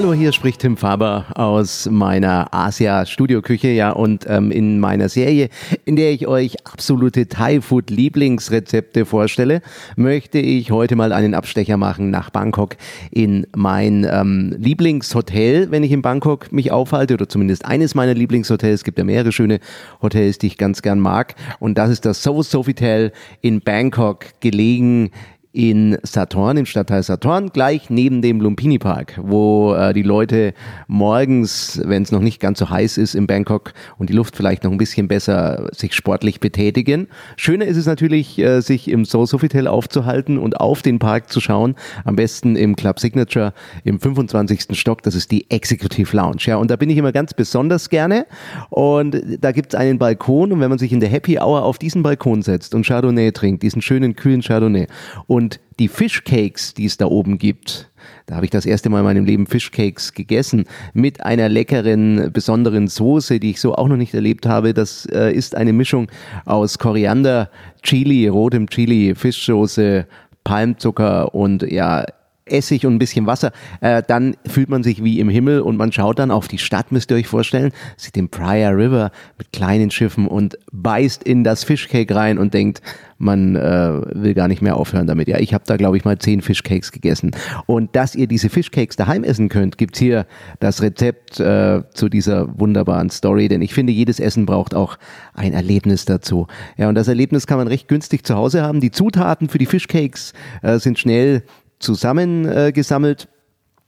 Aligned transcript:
Hallo, 0.00 0.14
hier 0.14 0.32
spricht 0.32 0.62
Tim 0.62 0.78
Faber 0.78 1.26
aus 1.34 1.86
meiner 1.90 2.54
Asia-Studioküche, 2.54 3.68
ja, 3.68 3.90
und 3.90 4.24
ähm, 4.30 4.50
in 4.50 4.80
meiner 4.80 5.10
Serie, 5.10 5.50
in 5.84 5.94
der 5.96 6.10
ich 6.10 6.26
euch 6.26 6.56
absolute 6.66 7.28
Thai-Food-Lieblingsrezepte 7.28 9.04
vorstelle, 9.04 9.60
möchte 9.96 10.38
ich 10.38 10.70
heute 10.70 10.96
mal 10.96 11.12
einen 11.12 11.34
Abstecher 11.34 11.76
machen 11.76 12.08
nach 12.08 12.30
Bangkok 12.30 12.76
in 13.10 13.46
mein 13.54 14.08
ähm, 14.10 14.56
Lieblingshotel, 14.58 15.70
wenn 15.70 15.82
ich 15.82 15.92
in 15.92 16.00
Bangkok 16.00 16.50
mich 16.50 16.72
aufhalte, 16.72 17.12
oder 17.12 17.28
zumindest 17.28 17.66
eines 17.66 17.94
meiner 17.94 18.14
Lieblingshotels. 18.14 18.76
Es 18.76 18.84
gibt 18.84 18.96
ja 18.96 19.04
mehrere 19.04 19.32
schöne 19.32 19.60
Hotels, 20.00 20.38
die 20.38 20.46
ich 20.46 20.56
ganz 20.56 20.80
gern 20.80 21.00
mag, 21.00 21.34
und 21.58 21.76
das 21.76 21.90
ist 21.90 22.06
das 22.06 22.22
So 22.22 22.42
Sofitel 22.42 23.12
in 23.42 23.60
Bangkok, 23.60 24.24
gelegen 24.40 25.10
in 25.52 25.98
Saturn, 26.04 26.56
im 26.56 26.66
Stadtteil 26.66 27.02
Saturn, 27.02 27.50
gleich 27.52 27.90
neben 27.90 28.22
dem 28.22 28.40
Lumpini 28.40 28.78
Park, 28.78 29.18
wo 29.20 29.74
äh, 29.74 29.92
die 29.92 30.02
Leute 30.02 30.54
morgens, 30.86 31.80
wenn 31.84 32.04
es 32.04 32.12
noch 32.12 32.20
nicht 32.20 32.40
ganz 32.40 32.60
so 32.60 32.70
heiß 32.70 32.98
ist 32.98 33.16
in 33.16 33.26
Bangkok 33.26 33.72
und 33.98 34.10
die 34.10 34.12
Luft 34.12 34.36
vielleicht 34.36 34.62
noch 34.62 34.70
ein 34.70 34.78
bisschen 34.78 35.08
besser 35.08 35.68
sich 35.72 35.94
sportlich 35.94 36.38
betätigen. 36.38 37.08
Schöner 37.36 37.64
ist 37.64 37.76
es 37.76 37.86
natürlich, 37.86 38.38
äh, 38.38 38.60
sich 38.60 38.88
im 38.88 39.04
Soul 39.04 39.26
Sofitel 39.26 39.66
aufzuhalten 39.66 40.38
und 40.38 40.60
auf 40.60 40.82
den 40.82 41.00
Park 41.00 41.30
zu 41.32 41.40
schauen. 41.40 41.74
Am 42.04 42.14
besten 42.14 42.54
im 42.54 42.76
Club 42.76 43.00
Signature 43.00 43.52
im 43.82 43.98
25. 43.98 44.78
Stock, 44.78 45.02
das 45.02 45.16
ist 45.16 45.32
die 45.32 45.50
Executive 45.50 46.16
Lounge. 46.16 46.42
Ja, 46.42 46.56
und 46.56 46.70
da 46.70 46.76
bin 46.76 46.90
ich 46.90 46.96
immer 46.96 47.12
ganz 47.12 47.34
besonders 47.34 47.90
gerne. 47.90 48.26
Und 48.68 49.20
da 49.40 49.50
gibt 49.50 49.74
es 49.74 49.80
einen 49.80 49.98
Balkon 49.98 50.52
und 50.52 50.60
wenn 50.60 50.70
man 50.70 50.78
sich 50.78 50.92
in 50.92 51.00
der 51.00 51.08
Happy 51.08 51.38
Hour 51.38 51.64
auf 51.64 51.78
diesen 51.78 52.04
Balkon 52.04 52.42
setzt 52.42 52.74
und 52.74 52.86
Chardonnay 52.86 53.32
trinkt, 53.32 53.64
diesen 53.64 53.82
schönen 53.82 54.14
kühlen 54.14 54.42
Chardonnay 54.42 54.86
und 55.26 55.39
und 55.40 55.58
die 55.78 55.88
Fischcakes, 55.88 56.74
die 56.74 56.84
es 56.84 56.98
da 56.98 57.06
oben 57.06 57.38
gibt, 57.38 57.90
da 58.26 58.34
habe 58.34 58.44
ich 58.44 58.50
das 58.50 58.66
erste 58.66 58.90
Mal 58.90 58.98
in 58.98 59.04
meinem 59.06 59.24
Leben 59.24 59.46
Fischcakes 59.46 60.12
gegessen 60.12 60.66
mit 60.92 61.24
einer 61.24 61.48
leckeren, 61.48 62.30
besonderen 62.30 62.88
Soße, 62.88 63.40
die 63.40 63.52
ich 63.52 63.60
so 63.60 63.74
auch 63.74 63.88
noch 63.88 63.96
nicht 63.96 64.12
erlebt 64.12 64.44
habe. 64.44 64.74
Das 64.74 65.06
äh, 65.06 65.32
ist 65.32 65.54
eine 65.56 65.72
Mischung 65.72 66.08
aus 66.44 66.78
Koriander, 66.78 67.50
Chili, 67.82 68.28
rotem 68.28 68.68
Chili, 68.68 69.14
Fischsoße, 69.14 70.06
Palmzucker 70.44 71.34
und 71.34 71.62
ja, 71.62 72.04
Essig 72.50 72.86
und 72.86 72.94
ein 72.94 72.98
bisschen 72.98 73.26
Wasser, 73.26 73.52
äh, 73.80 74.02
dann 74.06 74.36
fühlt 74.46 74.68
man 74.68 74.82
sich 74.82 75.02
wie 75.02 75.20
im 75.20 75.28
Himmel 75.28 75.60
und 75.60 75.76
man 75.76 75.92
schaut 75.92 76.18
dann 76.18 76.30
auf 76.30 76.48
die 76.48 76.58
Stadt, 76.58 76.92
müsst 76.92 77.10
ihr 77.10 77.16
euch 77.16 77.26
vorstellen, 77.26 77.72
sieht 77.96 78.16
den 78.16 78.28
Prior 78.28 78.76
River 78.76 79.10
mit 79.38 79.52
kleinen 79.52 79.90
Schiffen 79.90 80.26
und 80.26 80.58
beißt 80.72 81.22
in 81.22 81.44
das 81.44 81.64
Fischcake 81.64 82.14
rein 82.14 82.38
und 82.38 82.54
denkt, 82.54 82.82
man 83.20 83.54
äh, 83.54 84.00
will 84.14 84.34
gar 84.34 84.48
nicht 84.48 84.62
mehr 84.62 84.76
aufhören 84.76 85.06
damit. 85.06 85.28
Ja, 85.28 85.38
ich 85.38 85.52
habe 85.52 85.64
da, 85.66 85.76
glaube 85.76 85.96
ich, 85.98 86.04
mal 86.04 86.18
zehn 86.18 86.40
Fischcakes 86.40 86.90
gegessen. 86.90 87.32
Und 87.66 87.94
dass 87.94 88.14
ihr 88.14 88.26
diese 88.26 88.48
Fischcakes 88.48 88.96
daheim 88.96 89.24
essen 89.24 89.50
könnt, 89.50 89.76
gibt's 89.76 89.98
hier 89.98 90.26
das 90.58 90.80
Rezept 90.80 91.38
äh, 91.38 91.82
zu 91.92 92.08
dieser 92.08 92.58
wunderbaren 92.58 93.10
Story. 93.10 93.48
Denn 93.48 93.60
ich 93.60 93.74
finde, 93.74 93.92
jedes 93.92 94.20
Essen 94.20 94.46
braucht 94.46 94.74
auch 94.74 94.96
ein 95.34 95.52
Erlebnis 95.52 96.06
dazu. 96.06 96.46
Ja, 96.78 96.88
und 96.88 96.94
das 96.94 97.08
Erlebnis 97.08 97.46
kann 97.46 97.58
man 97.58 97.68
recht 97.68 97.88
günstig 97.88 98.24
zu 98.24 98.36
Hause 98.36 98.62
haben. 98.62 98.80
Die 98.80 98.90
Zutaten 98.90 99.50
für 99.50 99.58
die 99.58 99.66
Fischcakes 99.66 100.32
äh, 100.62 100.78
sind 100.78 100.98
schnell 100.98 101.42
zusammengesammelt. 101.80 103.28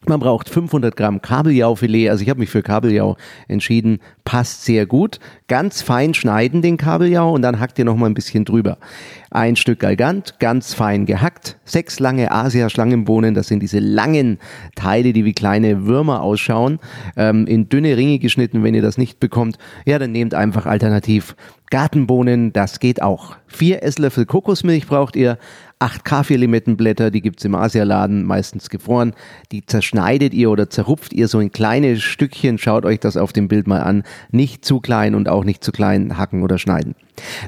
Man 0.04 0.18
braucht 0.18 0.48
500 0.48 0.96
Gramm 0.96 1.22
Kabeljaufilet, 1.22 2.10
also 2.10 2.24
ich 2.24 2.28
habe 2.28 2.40
mich 2.40 2.50
für 2.50 2.62
Kabeljau 2.62 3.16
entschieden, 3.46 4.00
passt 4.24 4.64
sehr 4.64 4.84
gut. 4.84 5.20
Ganz 5.46 5.80
fein 5.80 6.12
schneiden 6.12 6.60
den 6.60 6.76
Kabeljau 6.76 7.32
und 7.32 7.42
dann 7.42 7.60
hackt 7.60 7.78
ihr 7.78 7.84
noch 7.84 7.94
mal 7.94 8.06
ein 8.06 8.14
bisschen 8.14 8.44
drüber. 8.44 8.78
Ein 9.30 9.54
Stück 9.54 9.78
Galgant, 9.78 10.40
ganz 10.40 10.74
fein 10.74 11.06
gehackt. 11.06 11.56
Sechs 11.64 12.00
lange 12.00 12.32
Asia-Schlangenbohnen, 12.32 13.34
das 13.34 13.46
sind 13.46 13.60
diese 13.60 13.78
langen 13.78 14.38
Teile, 14.74 15.12
die 15.12 15.24
wie 15.24 15.34
kleine 15.34 15.86
Würmer 15.86 16.22
ausschauen, 16.22 16.80
ähm, 17.16 17.46
in 17.46 17.68
dünne 17.68 17.96
Ringe 17.96 18.18
geschnitten, 18.18 18.64
wenn 18.64 18.74
ihr 18.74 18.82
das 18.82 18.98
nicht 18.98 19.20
bekommt. 19.20 19.56
Ja, 19.86 20.00
dann 20.00 20.10
nehmt 20.10 20.34
einfach 20.34 20.66
alternativ 20.66 21.36
Gartenbohnen, 21.72 22.52
das 22.52 22.80
geht 22.80 23.00
auch. 23.00 23.34
Vier 23.46 23.82
Esslöffel 23.82 24.26
Kokosmilch 24.26 24.86
braucht 24.86 25.16
ihr, 25.16 25.38
acht 25.78 26.04
Kaffeelimettenblätter, 26.04 27.10
die 27.10 27.22
gibt's 27.22 27.46
im 27.46 27.54
Asialaden, 27.54 28.26
meistens 28.26 28.68
gefroren. 28.68 29.14
Die 29.52 29.64
zerschneidet 29.64 30.34
ihr 30.34 30.50
oder 30.50 30.68
zerrupft 30.68 31.14
ihr 31.14 31.28
so 31.28 31.40
in 31.40 31.50
kleine 31.50 31.96
Stückchen. 31.96 32.58
Schaut 32.58 32.84
euch 32.84 33.00
das 33.00 33.16
auf 33.16 33.32
dem 33.32 33.48
Bild 33.48 33.66
mal 33.66 33.80
an. 33.80 34.02
Nicht 34.30 34.66
zu 34.66 34.80
klein 34.80 35.14
und 35.14 35.30
auch 35.30 35.44
nicht 35.44 35.64
zu 35.64 35.72
klein 35.72 36.18
hacken 36.18 36.42
oder 36.42 36.58
schneiden. 36.58 36.94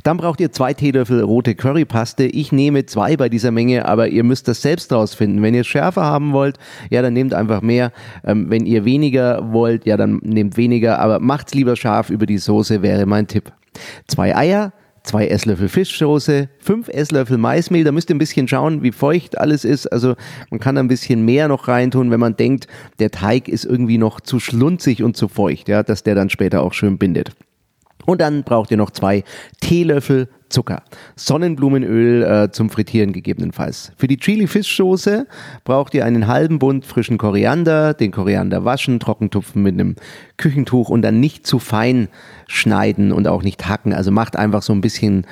Dann 0.04 0.16
braucht 0.16 0.40
ihr 0.40 0.50
zwei 0.50 0.72
Teelöffel 0.72 1.20
rote 1.20 1.54
Currypaste. 1.54 2.24
Ich 2.24 2.50
nehme 2.50 2.86
zwei 2.86 3.18
bei 3.18 3.28
dieser 3.28 3.50
Menge, 3.50 3.84
aber 3.84 4.08
ihr 4.08 4.24
müsst 4.24 4.48
das 4.48 4.62
selbst 4.62 4.90
rausfinden. 4.90 5.42
Wenn 5.42 5.52
ihr 5.52 5.64
schärfer 5.64 6.04
haben 6.04 6.32
wollt, 6.32 6.58
ja, 6.88 7.02
dann 7.02 7.12
nehmt 7.12 7.34
einfach 7.34 7.60
mehr. 7.60 7.92
Ähm, 8.24 8.48
wenn 8.48 8.64
ihr 8.64 8.86
weniger 8.86 9.52
wollt, 9.52 9.84
ja, 9.84 9.98
dann 9.98 10.20
nehmt 10.22 10.56
weniger. 10.56 10.98
Aber 10.98 11.20
macht's 11.20 11.52
lieber 11.52 11.76
scharf 11.76 12.08
über 12.08 12.24
die 12.24 12.38
Soße, 12.38 12.80
wäre 12.80 13.04
mein 13.04 13.26
Tipp. 13.26 13.52
Zwei 14.06 14.36
Eier, 14.36 14.72
zwei 15.02 15.28
Esslöffel 15.28 15.68
Fischsoße, 15.68 16.48
fünf 16.58 16.88
Esslöffel 16.88 17.38
Maismehl. 17.38 17.84
Da 17.84 17.92
müsst 17.92 18.10
ihr 18.10 18.16
ein 18.16 18.18
bisschen 18.18 18.48
schauen, 18.48 18.82
wie 18.82 18.92
feucht 18.92 19.38
alles 19.38 19.64
ist. 19.64 19.86
Also 19.86 20.16
man 20.50 20.60
kann 20.60 20.76
ein 20.78 20.88
bisschen 20.88 21.24
mehr 21.24 21.48
noch 21.48 21.68
reintun, 21.68 22.10
wenn 22.10 22.20
man 22.20 22.36
denkt, 22.36 22.66
der 22.98 23.10
Teig 23.10 23.48
ist 23.48 23.64
irgendwie 23.64 23.98
noch 23.98 24.20
zu 24.20 24.40
schlunzig 24.40 25.02
und 25.02 25.16
zu 25.16 25.28
feucht, 25.28 25.68
ja, 25.68 25.82
dass 25.82 26.02
der 26.02 26.14
dann 26.14 26.30
später 26.30 26.62
auch 26.62 26.72
schön 26.72 26.98
bindet. 26.98 27.32
Und 28.06 28.20
dann 28.20 28.44
braucht 28.44 28.70
ihr 28.70 28.76
noch 28.76 28.90
zwei 28.90 29.24
Teelöffel 29.60 30.28
Zucker. 30.54 30.82
Sonnenblumenöl 31.16 32.22
äh, 32.22 32.50
zum 32.52 32.70
Frittieren 32.70 33.12
gegebenenfalls. 33.12 33.92
Für 33.96 34.06
die 34.06 34.18
Chili 34.18 34.46
Fischsoße 34.46 35.26
braucht 35.64 35.94
ihr 35.94 36.04
einen 36.04 36.28
halben 36.28 36.60
Bund 36.60 36.86
frischen 36.86 37.18
Koriander, 37.18 37.92
den 37.92 38.12
Koriander 38.12 38.64
waschen, 38.64 39.00
trockentupfen 39.00 39.62
mit 39.62 39.74
einem 39.74 39.96
Küchentuch 40.36 40.90
und 40.90 41.02
dann 41.02 41.18
nicht 41.18 41.44
zu 41.44 41.58
fein 41.58 42.08
schneiden 42.46 43.10
und 43.10 43.26
auch 43.26 43.42
nicht 43.42 43.68
hacken. 43.68 43.92
Also 43.92 44.12
macht 44.12 44.36
einfach 44.36 44.62
so 44.62 44.72
ein 44.72 44.80
bisschen 44.80 45.26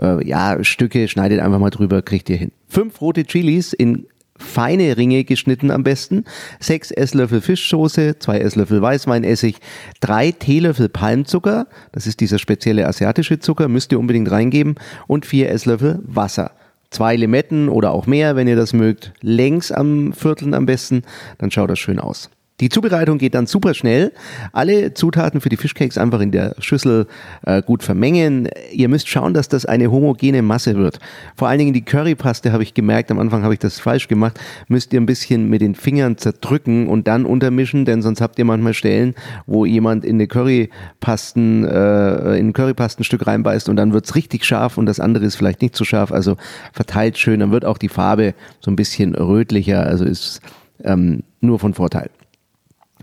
äh, 0.00 0.24
ja, 0.26 0.62
Stücke, 0.62 1.08
schneidet 1.08 1.40
einfach 1.40 1.58
mal 1.58 1.70
drüber, 1.70 2.00
kriegt 2.00 2.30
ihr 2.30 2.36
hin. 2.36 2.52
Fünf 2.68 3.00
rote 3.00 3.24
Chilis 3.24 3.72
in 3.72 4.06
feine 4.38 4.96
Ringe 4.96 5.24
geschnitten 5.24 5.70
am 5.70 5.84
besten, 5.84 6.24
sechs 6.60 6.90
Esslöffel 6.90 7.40
Fischsoße, 7.40 8.18
zwei 8.18 8.38
Esslöffel 8.38 8.80
Weißweinessig, 8.80 9.56
drei 10.00 10.32
Teelöffel 10.32 10.88
Palmzucker, 10.88 11.66
das 11.92 12.06
ist 12.06 12.20
dieser 12.20 12.38
spezielle 12.38 12.86
asiatische 12.86 13.38
Zucker, 13.38 13.68
müsst 13.68 13.92
ihr 13.92 13.98
unbedingt 13.98 14.30
reingeben, 14.30 14.76
und 15.06 15.26
vier 15.26 15.50
Esslöffel 15.50 16.00
Wasser. 16.04 16.52
Zwei 16.90 17.16
Limetten 17.16 17.68
oder 17.68 17.90
auch 17.90 18.06
mehr, 18.06 18.34
wenn 18.34 18.48
ihr 18.48 18.56
das 18.56 18.72
mögt, 18.72 19.12
längs 19.20 19.70
am 19.70 20.14
Vierteln 20.14 20.54
am 20.54 20.64
besten, 20.64 21.02
dann 21.36 21.50
schaut 21.50 21.68
das 21.68 21.78
schön 21.78 21.98
aus. 21.98 22.30
Die 22.60 22.70
Zubereitung 22.70 23.18
geht 23.18 23.34
dann 23.34 23.46
super 23.46 23.72
schnell. 23.72 24.12
Alle 24.52 24.92
Zutaten 24.92 25.40
für 25.40 25.48
die 25.48 25.56
Fischcakes 25.56 25.96
einfach 25.96 26.20
in 26.20 26.32
der 26.32 26.56
Schüssel 26.58 27.06
äh, 27.46 27.62
gut 27.62 27.84
vermengen. 27.84 28.48
Ihr 28.72 28.88
müsst 28.88 29.08
schauen, 29.08 29.32
dass 29.32 29.48
das 29.48 29.64
eine 29.64 29.92
homogene 29.92 30.42
Masse 30.42 30.76
wird. 30.76 30.98
Vor 31.36 31.46
allen 31.46 31.60
Dingen 31.60 31.72
die 31.72 31.84
Currypaste 31.84 32.50
habe 32.50 32.64
ich 32.64 32.74
gemerkt, 32.74 33.12
am 33.12 33.20
Anfang 33.20 33.44
habe 33.44 33.54
ich 33.54 33.60
das 33.60 33.78
falsch 33.78 34.08
gemacht, 34.08 34.40
müsst 34.66 34.92
ihr 34.92 35.00
ein 35.00 35.06
bisschen 35.06 35.48
mit 35.48 35.60
den 35.60 35.76
Fingern 35.76 36.18
zerdrücken 36.18 36.88
und 36.88 37.06
dann 37.06 37.26
untermischen, 37.26 37.84
denn 37.84 38.02
sonst 38.02 38.20
habt 38.20 38.38
ihr 38.40 38.44
manchmal 38.44 38.74
Stellen, 38.74 39.14
wo 39.46 39.64
jemand 39.64 40.04
in 40.04 40.16
eine 40.16 40.26
Currypasten, 40.26 41.64
äh, 41.64 42.38
in 42.38 42.48
ein 42.48 42.52
Currypastenstück 42.54 43.24
reinbeißt 43.24 43.68
und 43.68 43.76
dann 43.76 43.92
wird's 43.92 44.16
richtig 44.16 44.44
scharf 44.44 44.78
und 44.78 44.86
das 44.86 44.98
andere 44.98 45.24
ist 45.24 45.36
vielleicht 45.36 45.62
nicht 45.62 45.76
so 45.76 45.84
scharf. 45.84 46.10
Also 46.10 46.36
verteilt 46.72 47.18
schön, 47.18 47.38
dann 47.38 47.52
wird 47.52 47.64
auch 47.64 47.78
die 47.78 47.88
Farbe 47.88 48.34
so 48.60 48.70
ein 48.72 48.76
bisschen 48.76 49.14
rötlicher, 49.14 49.86
also 49.86 50.04
ist 50.04 50.40
ähm, 50.82 51.22
nur 51.40 51.60
von 51.60 51.74
Vorteil. 51.74 52.10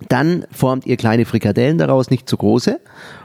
Dann 0.09 0.45
formt 0.51 0.85
ihr 0.85 0.97
kleine 0.97 1.25
Frikadellen 1.25 1.77
daraus, 1.77 2.09
nicht 2.09 2.27
zu 2.27 2.37
große. 2.37 2.79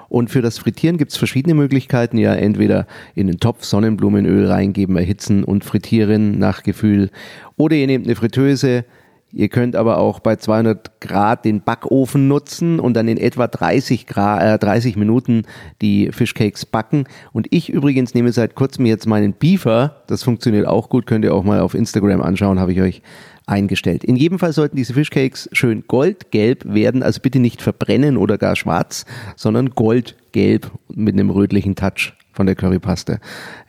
Und 0.09 0.31
für 0.31 0.43
das 0.43 0.59
Frittieren 0.59 0.99
gibt 0.99 1.13
es 1.13 1.17
verschiedene 1.17 1.55
Möglichkeiten. 1.55 2.19
Ja, 2.19 2.35
entweder 2.35 2.87
in 3.15 3.29
den 3.29 3.39
Topf 3.39 3.65
Sonnenblumenöl 3.65 4.47
reingeben, 4.47 4.97
erhitzen 4.97 5.45
und 5.45 5.65
frittieren 5.65 6.39
nach 6.39 6.63
Gefühl. 6.63 7.11
Oder 7.57 7.77
ihr 7.77 7.87
nehmt 7.87 8.07
eine 8.07 8.17
Fritteuse. 8.17 8.85
Ihr 9.33 9.49
könnt 9.49 9.77
aber 9.77 9.99
auch 9.99 10.21
bei 10.21 10.37
200 10.37 11.01
Grad 11.01 11.45
den 11.45 11.61
Backofen 11.61 12.27
nutzen 12.27 12.81
und 12.81 12.95
dann 12.95 13.07
in 13.07 13.17
etwa 13.17 13.47
30, 13.47 14.07
Grad, 14.07 14.43
äh, 14.43 14.59
30 14.59 14.97
Minuten 14.97 15.43
die 15.81 16.11
Fischcakes 16.11 16.67
backen. 16.67 17.05
Und 17.33 17.47
ich 17.51 17.71
übrigens 17.71 18.15
nehme 18.15 18.33
seit 18.33 18.57
kurzem 18.57 18.87
jetzt 18.87 19.07
meinen 19.07 19.33
Beefer. 19.33 20.03
Das 20.09 20.25
funktioniert 20.25 20.67
auch 20.67 20.89
gut. 20.89 21.07
Könnt 21.07 21.25
ihr 21.25 21.35
auch 21.35 21.45
mal 21.45 21.61
auf 21.61 21.75
Instagram 21.75 22.23
anschauen, 22.23 22.59
habe 22.59 22.73
ich 22.73 22.81
euch 22.81 23.03
eingestellt. 23.47 24.05
In 24.05 24.17
jedem 24.17 24.39
Fall 24.39 24.53
sollten 24.53 24.77
diese 24.77 24.95
Fischcakes 24.95 25.49
schön 25.53 25.85
goldgelb 25.87 26.73
werden, 26.73 27.03
also 27.03 27.21
bitte 27.21 27.39
nicht 27.39 27.63
verbrennen 27.63 28.17
oder 28.17 28.39
gar 28.39 28.57
schwarz, 28.57 29.05
sondern 29.37 29.71
goldgelb 29.71 30.71
mit 30.89 31.15
einem 31.15 31.31
rötlichen 31.31 31.75
Touch 31.75 32.15
von 32.33 32.47
der 32.47 32.55
Currypaste. 32.55 33.19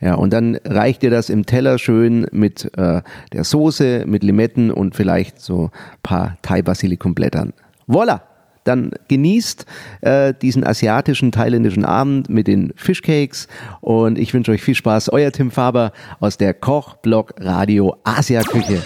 Ja, 0.00 0.14
und 0.14 0.32
dann 0.32 0.56
reicht 0.64 1.02
ihr 1.02 1.10
das 1.10 1.30
im 1.30 1.46
Teller 1.46 1.78
schön 1.78 2.26
mit 2.32 2.70
äh, 2.76 3.02
der 3.32 3.44
Soße, 3.44 4.04
mit 4.06 4.22
Limetten 4.22 4.70
und 4.70 4.94
vielleicht 4.94 5.40
so 5.40 5.70
paar 6.02 6.36
Thai-Basilikumblättern. 6.42 7.52
Voila! 7.86 8.22
Dann 8.64 8.92
genießt 9.08 9.66
äh, 10.02 10.34
diesen 10.40 10.64
asiatischen, 10.64 11.32
thailändischen 11.32 11.84
Abend 11.84 12.28
mit 12.28 12.46
den 12.46 12.72
Fischcakes 12.76 13.48
und 13.80 14.18
ich 14.18 14.32
wünsche 14.34 14.52
euch 14.52 14.62
viel 14.62 14.76
Spaß. 14.76 15.08
Euer 15.08 15.32
Tim 15.32 15.50
Faber 15.50 15.92
aus 16.20 16.38
der 16.38 16.54
Koch-Blog 16.54 17.34
Radio 17.38 17.96
Asia 18.04 18.42
Küche. 18.42 18.80